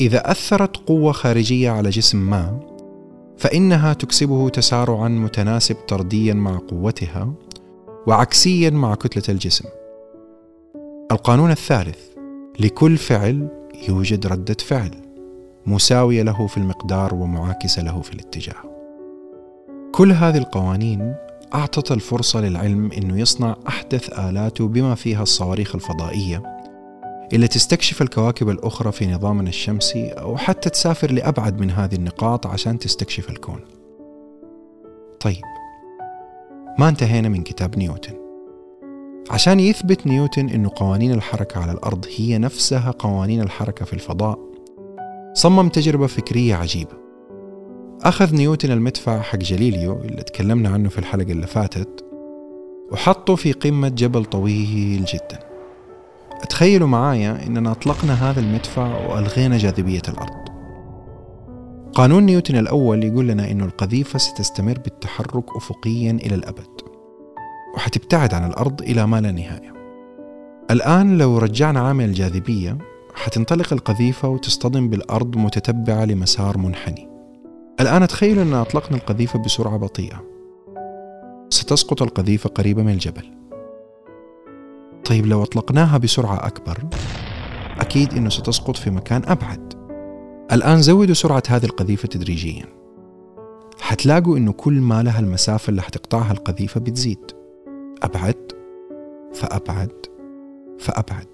إذا 0.00 0.30
أثرت 0.30 0.76
قوة 0.76 1.12
خارجية 1.12 1.70
على 1.70 1.90
جسم 1.90 2.30
ما 2.30 2.60
فإنها 3.36 3.92
تكسبه 3.92 4.48
تسارعا 4.48 5.08
متناسب 5.08 5.74
طرديا 5.74 6.34
مع 6.34 6.58
قوتها 6.68 7.32
وعكسيا 8.06 8.70
مع 8.70 8.94
كتلة 8.94 9.22
الجسم. 9.28 9.64
القانون 11.12 11.50
الثالث 11.50 12.09
لكل 12.60 12.96
فعل 12.96 13.48
يوجد 13.88 14.26
ردة 14.26 14.56
فعل 14.60 14.90
مساوية 15.66 16.22
له 16.22 16.46
في 16.46 16.56
المقدار 16.56 17.14
ومعاكسة 17.14 17.82
له 17.82 18.00
في 18.00 18.12
الاتجاه. 18.12 18.54
كل 19.92 20.12
هذه 20.12 20.38
القوانين 20.38 21.14
أعطت 21.54 21.92
الفرصة 21.92 22.40
للعلم 22.40 22.92
أنه 22.92 23.20
يصنع 23.20 23.56
أحدث 23.68 24.18
آلاته 24.18 24.68
بما 24.68 24.94
فيها 24.94 25.22
الصواريخ 25.22 25.74
الفضائية 25.74 26.42
اللي 27.32 27.48
تستكشف 27.48 28.02
الكواكب 28.02 28.48
الأخرى 28.48 28.92
في 28.92 29.06
نظامنا 29.06 29.48
الشمسي 29.48 30.08
أو 30.08 30.36
حتى 30.36 30.70
تسافر 30.70 31.12
لأبعد 31.12 31.60
من 31.60 31.70
هذه 31.70 31.94
النقاط 31.94 32.46
عشان 32.46 32.78
تستكشف 32.78 33.30
الكون. 33.30 33.60
طيب 35.20 35.44
ما 36.78 36.88
انتهينا 36.88 37.28
من 37.28 37.42
كتاب 37.42 37.78
نيوتن. 37.78 38.19
عشان 39.30 39.60
يثبت 39.60 40.06
نيوتن 40.06 40.48
أن 40.48 40.68
قوانين 40.68 41.12
الحركة 41.12 41.60
على 41.60 41.72
الأرض 41.72 42.06
هي 42.16 42.38
نفسها 42.38 42.90
قوانين 42.90 43.40
الحركة 43.40 43.84
في 43.84 43.92
الفضاء 43.92 44.38
صمم 45.34 45.68
تجربة 45.68 46.06
فكرية 46.06 46.54
عجيبة. 46.54 47.00
أخذ 48.02 48.34
نيوتن 48.34 48.70
المدفع 48.70 49.20
حق 49.20 49.38
جليليو 49.38 50.00
اللي 50.00 50.22
تكلمنا 50.22 50.68
عنه 50.68 50.88
في 50.88 50.98
الحلقة 50.98 51.32
اللي 51.32 51.46
فاتت 51.46 52.04
وحطه 52.92 53.34
في 53.34 53.52
قمة 53.52 53.88
جبل 53.88 54.24
طويل 54.24 55.04
جدا. 55.04 55.38
تخيلوا 56.48 56.88
معايا 56.88 57.46
إننا 57.46 57.72
أطلقنا 57.72 58.30
هذا 58.30 58.40
المدفع 58.40 59.06
وألغينا 59.06 59.58
جاذبية 59.58 60.02
الأرض. 60.08 60.48
قانون 61.94 62.22
نيوتن 62.22 62.56
الأول 62.56 63.04
يقول 63.04 63.28
لنا 63.28 63.50
إنه 63.50 63.64
القذيفة 63.64 64.18
ستستمر 64.18 64.78
بالتحرك 64.78 65.56
أفقيا 65.56 66.10
إلى 66.10 66.34
الأبد. 66.34 66.89
وحتبتعد 67.74 68.34
عن 68.34 68.50
الأرض 68.50 68.82
إلى 68.82 69.06
ما 69.06 69.20
لا 69.20 69.32
نهاية. 69.32 69.72
الآن 70.70 71.18
لو 71.18 71.38
رجعنا 71.38 71.80
عامل 71.80 72.04
الجاذبية 72.04 72.78
حتنطلق 73.14 73.72
القذيفة 73.72 74.28
وتصطدم 74.28 74.88
بالأرض 74.88 75.36
متتبعة 75.36 76.04
لمسار 76.04 76.58
منحني. 76.58 77.08
الآن 77.80 78.08
تخيلوا 78.08 78.42
أن 78.42 78.54
أطلقنا 78.54 78.96
القذيفة 78.96 79.38
بسرعة 79.38 79.76
بطيئة. 79.76 80.24
ستسقط 81.50 82.02
القذيفة 82.02 82.50
قريبة 82.50 82.82
من 82.82 82.92
الجبل. 82.92 83.24
طيب 85.04 85.26
لو 85.26 85.42
أطلقناها 85.42 85.98
بسرعة 85.98 86.46
أكبر 86.46 86.78
أكيد 87.80 88.14
أنه 88.14 88.28
ستسقط 88.28 88.76
في 88.76 88.90
مكان 88.90 89.22
أبعد. 89.26 89.74
الآن 90.52 90.82
زودوا 90.82 91.14
سرعة 91.14 91.42
هذه 91.48 91.64
القذيفة 91.64 92.08
تدريجيا. 92.08 92.64
حتلاقوا 93.80 94.36
أنه 94.36 94.52
كل 94.52 94.72
ما 94.72 95.02
لها 95.02 95.20
المسافة 95.20 95.70
اللي 95.70 95.82
حتقطعها 95.82 96.32
القذيفة 96.32 96.80
بتزيد. 96.80 97.39
أبعد 98.02 98.52
فأبعد 99.32 99.92
فأبعد. 100.78 101.26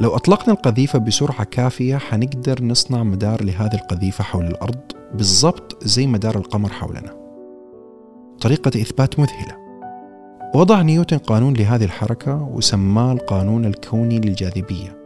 لو 0.00 0.16
أطلقنا 0.16 0.54
القذيفة 0.54 0.98
بسرعة 0.98 1.44
كافية 1.44 1.96
حنقدر 1.96 2.64
نصنع 2.64 3.02
مدار 3.02 3.44
لهذه 3.44 3.74
القذيفة 3.74 4.24
حول 4.24 4.46
الأرض 4.46 4.80
بالضبط 5.14 5.84
زي 5.84 6.06
مدار 6.06 6.36
القمر 6.36 6.68
حولنا. 6.68 7.16
طريقة 8.40 8.68
إثبات 8.68 9.20
مذهلة. 9.20 9.56
وضع 10.54 10.82
نيوتن 10.82 11.18
قانون 11.18 11.54
لهذه 11.54 11.84
الحركة 11.84 12.42
وسماه 12.42 13.12
القانون 13.12 13.64
الكوني 13.64 14.18
للجاذبية 14.18 14.98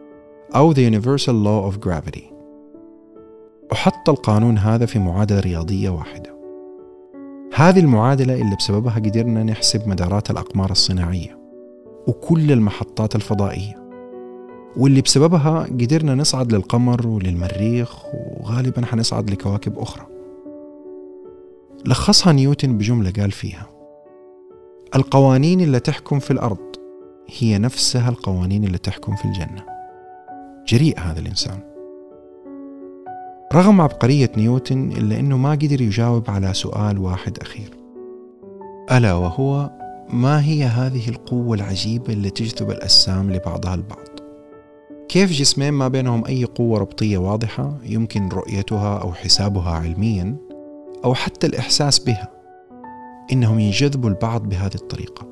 أو 0.55 0.75
The 0.75 0.77
Universal 0.77 1.45
Law 1.45 1.73
of 1.73 1.89
Gravity. 1.89 2.23
وحط 3.73 4.09
القانون 4.09 4.59
هذا 4.59 4.87
في 4.87 4.99
معادلة 4.99 5.41
رياضية 5.41 5.91
واحدة. 5.91 6.42
هذه 7.55 7.81
المعادلة 7.81 8.35
اللي 8.41 8.57
بسببها 8.57 8.95
قدرنا 8.95 9.43
نحسب 9.43 9.89
مدارات 9.89 10.31
الأقمار 10.31 10.71
الصناعية 10.71 11.39
وكل 12.07 12.53
المحطات 12.53 13.17
الفضائية. 13.17 13.83
واللي 14.77 15.01
بسببها 15.01 15.63
قدرنا 15.63 16.15
نصعد 16.15 16.53
للقمر 16.53 17.07
وللمريخ 17.07 18.05
وغالبا 18.15 18.87
حنصعد 18.87 19.31
لكواكب 19.31 19.79
أخرى. 19.79 20.07
لخصها 21.87 22.33
نيوتن 22.33 22.79
بجملة 22.79 23.13
قال 23.21 23.31
فيها 23.31 23.67
القوانين 24.95 25.61
اللي 25.61 25.81
تحكم 25.81 26.19
في 26.19 26.31
الأرض 26.31 26.77
هي 27.39 27.59
نفسها 27.59 28.09
القوانين 28.09 28.65
اللي 28.65 28.79
تحكم 28.79 29.17
في 29.17 29.25
الجنة. 29.25 29.65
جريء 30.67 30.99
هذا 30.99 31.21
الإنسان. 31.21 31.72
رغم 33.53 33.81
عبقرية 33.81 34.33
نيوتن 34.37 34.93
إلا 34.93 35.21
أنه 35.21 35.37
ما 35.37 35.51
قدر 35.51 35.81
يجاوب 35.81 36.31
على 36.31 36.55
سؤال 36.55 36.99
واحد 36.99 37.39
أخير. 37.39 37.71
ألا 38.91 39.15
وهو 39.15 39.71
ما 40.11 40.45
هي 40.45 40.65
هذه 40.65 41.09
القوة 41.09 41.57
العجيبة 41.57 42.13
اللي 42.13 42.31
تجذب 42.31 42.71
الأجسام 42.71 43.33
لبعضها 43.33 43.75
البعض؟ 43.75 44.09
كيف 45.09 45.33
جسمين 45.33 45.73
ما 45.73 45.89
بينهم 45.89 46.25
أي 46.25 46.45
قوة 46.45 46.79
ربطية 46.79 47.19
واضحة 47.19 47.79
يمكن 47.85 48.29
رؤيتها 48.29 48.99
أو 48.99 49.13
حسابها 49.13 49.71
علميا 49.71 50.37
أو 51.05 51.15
حتى 51.15 51.47
الإحساس 51.47 51.99
بها؟ 51.99 52.31
إنهم 53.33 53.59
ينجذبوا 53.59 54.11
البعض 54.11 54.49
بهذه 54.49 54.75
الطريقة. 54.75 55.27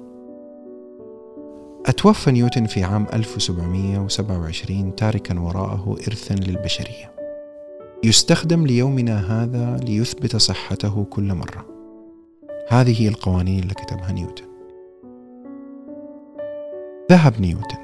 أتوفى 1.87 2.31
نيوتن 2.31 2.67
في 2.67 2.85
عام 2.85 3.07
1727 3.13 4.95
تاركا 4.97 5.41
وراءه 5.41 5.97
إرثا 6.09 6.35
للبشرية. 6.35 7.20
يستخدم 8.05 8.67
ليومنا 8.67 9.43
هذا 9.43 9.77
ليثبت 9.77 10.37
صحته 10.37 11.05
كل 11.05 11.35
مرة. 11.35 11.67
هذه 12.69 13.03
هي 13.03 13.09
القوانين 13.09 13.63
اللي 13.63 13.75
كتبها 13.75 14.13
نيوتن. 14.13 14.45
ذهب 17.11 17.41
نيوتن. 17.41 17.79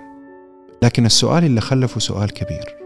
لكن 0.82 1.06
السؤال 1.06 1.44
اللي 1.44 1.60
خلفه 1.60 2.00
سؤال 2.00 2.30
كبير. 2.30 2.76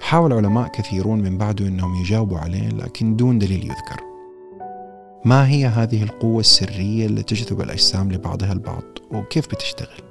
حاول 0.00 0.32
علماء 0.32 0.68
كثيرون 0.68 1.20
من 1.20 1.38
بعده 1.38 1.68
إنهم 1.68 1.94
يجاوبوا 1.94 2.38
عليه 2.38 2.68
لكن 2.68 3.16
دون 3.16 3.38
دليل 3.38 3.64
يذكر. 3.64 4.00
ما 5.24 5.48
هي 5.48 5.66
هذه 5.66 6.02
القوة 6.02 6.40
السرية 6.40 7.06
اللي 7.06 7.22
تجذب 7.22 7.60
الأجسام 7.60 8.12
لبعضها 8.12 8.52
البعض 8.52 8.84
وكيف 9.10 9.46
بتشتغل؟ 9.46 10.07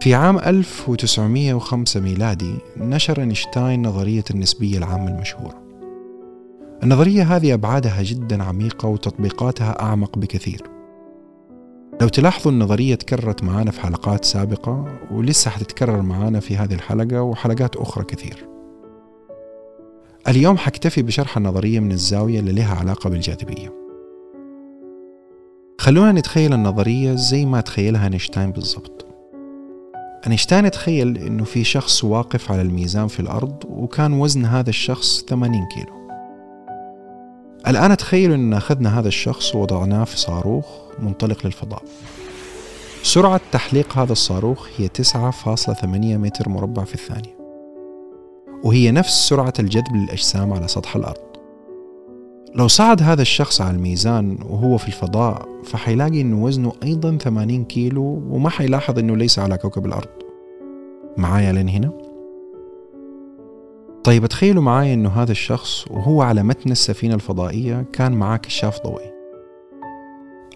في 0.00 0.14
عام 0.14 0.38
1905 0.38 2.00
ميلادي 2.00 2.54
نشر 2.76 3.20
أينشتاين 3.20 3.86
نظرية 3.86 4.24
النسبية 4.30 4.78
العامة 4.78 5.08
المشهورة. 5.08 5.62
النظرية 6.82 7.36
هذه 7.36 7.54
أبعادها 7.54 8.02
جدا 8.02 8.42
عميقة 8.42 8.88
وتطبيقاتها 8.88 9.82
أعمق 9.82 10.18
بكثير. 10.18 10.62
لو 12.00 12.08
تلاحظوا 12.08 12.52
النظرية 12.52 12.94
تكررت 12.94 13.44
معانا 13.44 13.70
في 13.70 13.80
حلقات 13.80 14.24
سابقة 14.24 14.84
ولسه 15.10 15.50
حتتكرر 15.50 16.02
معانا 16.02 16.40
في 16.40 16.56
هذه 16.56 16.74
الحلقة 16.74 17.22
وحلقات 17.22 17.76
أخرى 17.76 18.04
كثير. 18.04 18.48
اليوم 20.28 20.56
حكتفي 20.58 21.02
بشرح 21.02 21.36
النظرية 21.36 21.80
من 21.80 21.92
الزاوية 21.92 22.40
اللي 22.40 22.52
لها 22.52 22.74
علاقة 22.74 23.10
بالجاذبية. 23.10 23.74
خلونا 25.78 26.12
نتخيل 26.12 26.52
النظرية 26.52 27.14
زي 27.14 27.46
ما 27.46 27.60
تخيلها 27.60 28.04
أينشتاين 28.04 28.50
بالضبط. 28.50 28.99
أينشتاين 30.26 30.70
تخيل 30.70 31.18
إنه 31.18 31.44
في 31.44 31.64
شخص 31.64 32.04
واقف 32.04 32.52
على 32.52 32.62
الميزان 32.62 33.08
في 33.08 33.20
الأرض 33.20 33.64
وكان 33.68 34.12
وزن 34.12 34.44
هذا 34.44 34.70
الشخص 34.70 35.24
80 35.24 35.68
كيلو. 35.74 36.00
الآن 37.66 37.96
تخيلوا 37.96 38.36
أن 38.36 38.54
أخذنا 38.54 38.98
هذا 38.98 39.08
الشخص 39.08 39.54
ووضعناه 39.54 40.04
في 40.04 40.18
صاروخ 40.18 40.66
منطلق 40.98 41.46
للفضاء. 41.46 41.82
سرعة 43.02 43.40
تحليق 43.52 43.98
هذا 43.98 44.12
الصاروخ 44.12 44.68
هي 44.76 44.88
9.8 44.88 46.16
متر 46.16 46.48
مربع 46.48 46.84
في 46.84 46.94
الثانية. 46.94 47.36
وهي 48.64 48.90
نفس 48.90 49.28
سرعة 49.28 49.54
الجذب 49.58 49.96
للأجسام 49.96 50.52
على 50.52 50.68
سطح 50.68 50.96
الأرض. 50.96 51.29
لو 52.54 52.68
صعد 52.68 53.02
هذا 53.02 53.22
الشخص 53.22 53.60
على 53.60 53.76
الميزان 53.76 54.38
وهو 54.48 54.78
في 54.78 54.88
الفضاء 54.88 55.48
فحيلاقي 55.64 56.20
أنه 56.20 56.44
وزنه 56.44 56.72
أيضا 56.82 57.16
80 57.16 57.64
كيلو 57.64 58.22
وما 58.30 58.50
حيلاحظ 58.50 58.98
أنه 58.98 59.16
ليس 59.16 59.38
على 59.38 59.58
كوكب 59.58 59.86
الأرض. 59.86 60.08
معايا 61.16 61.52
لين 61.52 61.68
هنا؟ 61.68 61.92
طيب 64.04 64.26
تخيلوا 64.26 64.62
معايا 64.62 64.94
إنه 64.94 65.08
هذا 65.08 65.32
الشخص 65.32 65.88
وهو 65.90 66.22
على 66.22 66.42
متن 66.42 66.70
السفينة 66.70 67.14
الفضائية 67.14 67.86
كان 67.92 68.12
معاه 68.12 68.36
كشاف 68.36 68.82
ضوئي. 68.86 69.12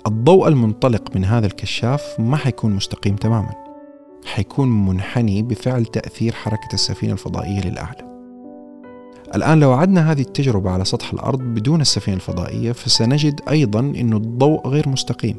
الضوء 0.06 0.48
المنطلق 0.48 1.16
من 1.16 1.24
هذا 1.24 1.46
الكشاف 1.46 2.16
ما 2.18 2.36
حيكون 2.36 2.72
مستقيم 2.72 3.16
تماما. 3.16 3.54
حيكون 4.24 4.86
منحني 4.86 5.42
بفعل 5.42 5.84
تأثير 5.84 6.32
حركة 6.32 6.74
السفينة 6.74 7.12
الفضائية 7.12 7.60
للأعلى. 7.60 8.13
الآن 9.34 9.60
لو 9.60 9.72
عدنا 9.72 10.12
هذه 10.12 10.20
التجربة 10.20 10.70
على 10.70 10.84
سطح 10.84 11.12
الأرض 11.12 11.38
بدون 11.38 11.80
السفينة 11.80 12.16
الفضائية 12.16 12.72
فسنجد 12.72 13.40
أيضا 13.50 13.80
أن 13.80 14.12
الضوء 14.12 14.68
غير 14.68 14.88
مستقيم. 14.88 15.36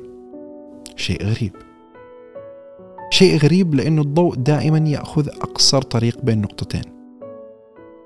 شيء 0.96 1.24
غريب. 1.24 1.52
شيء 3.10 3.38
غريب 3.38 3.76
لأن 3.76 4.00
الضوء 4.00 4.36
دائما 4.36 4.78
يأخذ 4.90 5.28
أقصر 5.28 5.82
طريق 5.82 6.18
بين 6.24 6.42
نقطتين. 6.42 6.82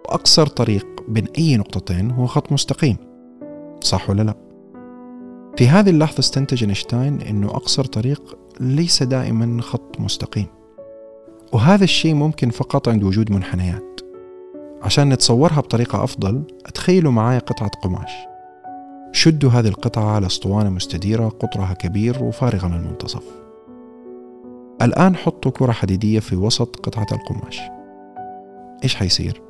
وأقصر 0.06 0.48
طريق 0.48 0.88
بين 1.08 1.26
أي 1.38 1.58
نقطتين 1.58 2.12
هو 2.12 2.26
خط 2.26 2.52
مستقيم. 2.52 2.98
صح 3.82 4.10
ولا 4.10 4.22
لا؟ 4.22 4.34
في 5.58 5.68
هذه 5.68 5.90
اللحظة 5.90 6.20
استنتج 6.20 6.64
أينشتاين 6.64 7.22
أنه 7.22 7.48
أقصر 7.48 7.86
طريق 7.86 8.38
ليس 8.60 9.04
دائما 9.04 9.62
خط 9.62 10.00
مستقيم. 10.00 10.46
وهذا 11.54 11.84
الشيء 11.84 12.14
ممكن 12.14 12.50
فقط 12.50 12.90
عند 12.90 13.04
وجود 13.04 13.32
منحنيات. 13.32 13.89
عشان 14.82 15.10
نتصورها 15.10 15.62
بطريقة 15.62 16.04
أفضل 16.04 16.44
تخيلوا 16.74 17.12
معايا 17.12 17.40
قطعة 17.40 17.72
قماش 17.84 18.12
شدوا 19.12 19.50
هذه 19.50 19.68
القطعة 19.68 20.16
على 20.16 20.26
أسطوانة 20.28 20.70
مستديرة 20.70 21.30
قطرها 21.30 21.74
كبير 21.74 22.24
وفارغة 22.24 22.68
من 22.68 22.76
المنتصف 22.76 23.24
الآن 24.82 25.16
حطوا 25.16 25.52
كرة 25.52 25.72
حديدية 25.72 26.20
في 26.20 26.36
وسط 26.36 26.76
قطعة 26.76 27.08
القماش 27.12 27.62
إيش 28.84 28.96
حيصير؟ 28.96 29.42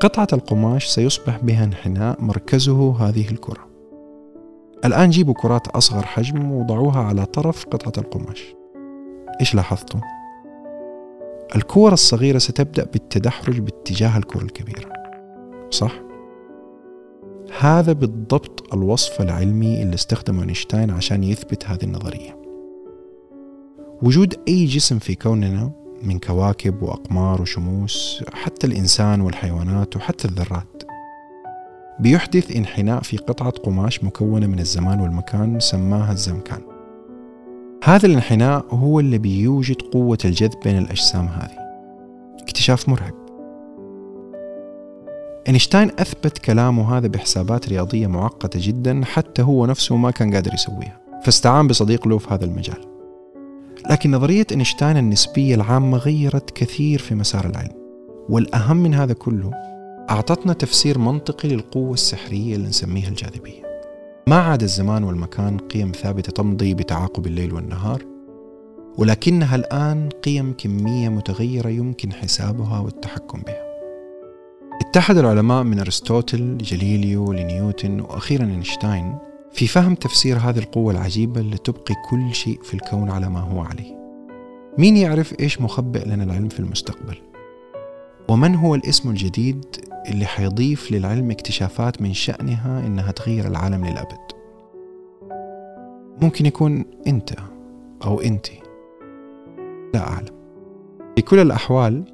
قطعة 0.00 0.28
القماش 0.32 0.86
سيصبح 0.86 1.38
بها 1.42 1.64
انحناء 1.64 2.22
مركزه 2.22 2.96
هذه 3.00 3.30
الكرة. 3.30 3.68
الآن 4.84 5.10
جيبوا 5.10 5.34
كرات 5.34 5.68
أصغر 5.68 6.06
حجم 6.06 6.52
وضعوها 6.52 7.00
على 7.00 7.26
طرف 7.26 7.66
قطعة 7.66 8.04
القماش. 8.04 8.54
إيش 9.40 9.54
لاحظتوا؟ 9.54 10.00
الكور 11.56 11.92
الصغيرة 11.92 12.38
ستبدأ 12.38 12.84
بالتدحرج 12.84 13.58
باتجاه 13.60 14.18
الكرة 14.18 14.42
الكبيرة. 14.42 14.92
صح؟ 15.70 15.92
هذا 17.60 17.92
بالضبط 17.92 18.74
الوصف 18.74 19.20
العلمي 19.20 19.82
اللي 19.82 19.94
استخدمه 19.94 20.42
أينشتاين 20.42 20.90
عشان 20.90 21.24
يثبت 21.24 21.66
هذه 21.66 21.84
النظرية. 21.84 22.38
وجود 24.02 24.34
أي 24.48 24.64
جسم 24.64 24.98
في 24.98 25.14
كوننا 25.14 25.70
من 26.02 26.18
كواكب 26.18 26.82
وأقمار 26.82 27.42
وشموس 27.42 28.24
حتى 28.32 28.66
الإنسان 28.66 29.20
والحيوانات 29.20 29.96
وحتى 29.96 30.28
الذرات 30.28 30.82
بيحدث 32.00 32.56
انحناء 32.56 33.02
في 33.02 33.16
قطعة 33.16 33.50
قماش 33.50 34.04
مكونة 34.04 34.46
من 34.46 34.58
الزمان 34.58 35.00
والمكان 35.00 35.60
سماها 35.60 36.12
الزمكان 36.12 36.60
هذا 37.84 38.06
الانحناء 38.06 38.64
هو 38.70 39.00
اللي 39.00 39.18
بيوجد 39.18 39.82
قوة 39.82 40.18
الجذب 40.24 40.60
بين 40.64 40.78
الأجسام 40.78 41.26
هذه. 41.26 41.58
اكتشاف 42.42 42.88
مرعب. 42.88 43.14
أينشتاين 45.48 45.90
أثبت 45.98 46.38
كلامه 46.38 46.98
هذا 46.98 47.06
بحسابات 47.06 47.68
رياضية 47.68 48.06
معقدة 48.06 48.60
جدا 48.62 49.00
حتى 49.04 49.42
هو 49.42 49.66
نفسه 49.66 49.96
ما 49.96 50.10
كان 50.10 50.34
قادر 50.34 50.54
يسويها 50.54 51.00
فاستعان 51.24 51.68
بصديق 51.68 52.08
له 52.08 52.18
في 52.18 52.34
هذا 52.34 52.44
المجال. 52.44 52.84
لكن 53.90 54.10
نظرية 54.10 54.46
إينشتاين 54.50 54.96
النسبية 54.96 55.54
العامة 55.54 55.98
غيرت 55.98 56.50
كثير 56.50 56.98
في 56.98 57.14
مسار 57.14 57.46
العلم 57.46 57.74
والأهم 58.28 58.76
من 58.76 58.94
هذا 58.94 59.12
كله 59.12 59.50
أعطتنا 60.10 60.52
تفسير 60.52 60.98
منطقي 60.98 61.48
للقوة 61.48 61.92
السحرية 61.92 62.56
اللي 62.56 62.68
نسميها 62.68 63.08
الجاذبية. 63.08 63.67
ما 64.28 64.36
عاد 64.36 64.62
الزمان 64.62 65.04
والمكان 65.04 65.58
قيم 65.58 65.92
ثابتة 65.92 66.32
تمضي 66.32 66.74
بتعاقب 66.74 67.26
الليل 67.26 67.52
والنهار 67.52 68.02
ولكنها 68.98 69.56
الآن 69.56 70.08
قيم 70.08 70.54
كمية 70.58 71.08
متغيرة 71.08 71.68
يمكن 71.68 72.12
حسابها 72.12 72.78
والتحكم 72.78 73.40
بها. 73.46 73.64
اتحد 74.80 75.16
العلماء 75.16 75.62
من 75.62 75.78
أرسطوطل 75.78 76.38
لجاليليو 76.38 77.32
لنيوتن 77.32 78.00
وأخيرا 78.00 78.44
إينشتاين 78.44 79.18
في 79.52 79.66
فهم 79.66 79.94
تفسير 79.94 80.36
هذه 80.38 80.58
القوة 80.58 80.92
العجيبة 80.92 81.40
اللي 81.40 81.58
تبقي 81.58 81.94
كل 82.10 82.34
شيء 82.34 82.62
في 82.62 82.74
الكون 82.74 83.10
على 83.10 83.28
ما 83.28 83.40
هو 83.40 83.60
عليه. 83.60 83.98
مين 84.78 84.96
يعرف 84.96 85.40
إيش 85.40 85.60
مخبئ 85.60 86.08
لنا 86.08 86.24
العلم 86.24 86.48
في 86.48 86.60
المستقبل؟ 86.60 87.27
ومن 88.28 88.54
هو 88.54 88.74
الاسم 88.74 89.10
الجديد 89.10 89.64
اللي 90.08 90.26
حيضيف 90.26 90.92
للعلم 90.92 91.30
اكتشافات 91.30 92.02
من 92.02 92.12
شأنها 92.12 92.86
إنها 92.86 93.12
تغير 93.12 93.46
العالم 93.46 93.84
للأبد؟ 93.84 94.18
ممكن 96.22 96.46
يكون 96.46 96.84
أنت 97.06 97.30
أو 98.04 98.20
أنت 98.20 98.46
لا 99.94 100.08
أعلم. 100.08 100.38
في 101.16 101.22
كل 101.22 101.38
الأحوال 101.38 102.04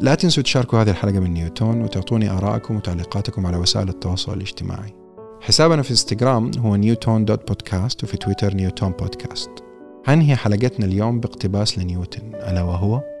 لا 0.00 0.14
تنسوا 0.14 0.42
تشاركوا 0.42 0.78
هذه 0.78 0.90
الحلقة 0.90 1.20
من 1.20 1.30
نيوتون 1.30 1.82
وتعطوني 1.82 2.30
آراءكم 2.30 2.76
وتعليقاتكم 2.76 3.46
على 3.46 3.56
وسائل 3.56 3.88
التواصل 3.88 4.32
الاجتماعي. 4.34 4.94
حسابنا 5.40 5.82
في 5.82 5.90
إنستغرام 5.90 6.50
هو 6.58 6.76
نيوتون 6.76 7.24
dot 7.24 7.48
podcast 7.48 8.04
وفي 8.04 8.16
تويتر 8.16 8.54
نيوتون 8.54 8.90
بودكاست. 8.90 9.50
هنهي 10.06 10.36
حلقتنا 10.36 10.86
اليوم 10.86 11.20
باقتباس 11.20 11.78
لنيوتن 11.78 12.34
ألا 12.34 12.62
وهو؟ 12.62 13.13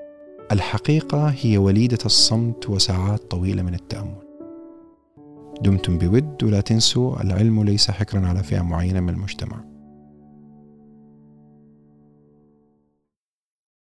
الحقيقة 0.52 1.28
هي 1.28 1.58
وليدة 1.58 1.98
الصمت 2.06 2.70
وساعات 2.70 3.30
طويلة 3.30 3.62
من 3.62 3.74
التأمل. 3.74 4.24
دمتم 5.60 5.98
بود 5.98 6.44
ولا 6.44 6.60
تنسوا 6.60 7.22
العلم 7.22 7.64
ليس 7.64 7.90
حكرا 7.90 8.26
على 8.26 8.42
فئة 8.42 8.62
معينة 8.62 9.00
من 9.00 9.08
المجتمع. 9.08 9.73